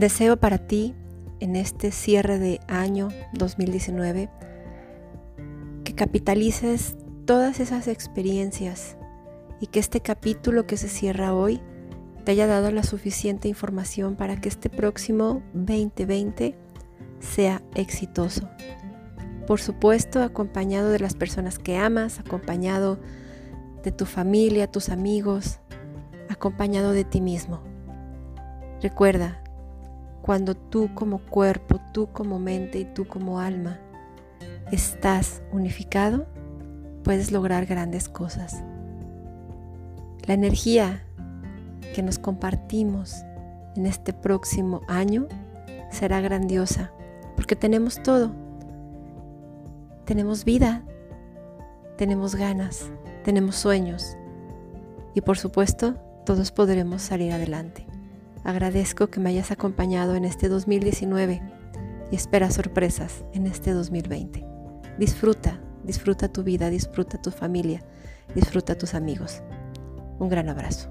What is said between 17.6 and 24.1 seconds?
exitoso. Por supuesto, acompañado de las personas que amas, acompañado de tu